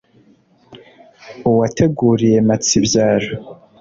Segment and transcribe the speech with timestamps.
[1.49, 3.29] uwateguriye mpatsibyaro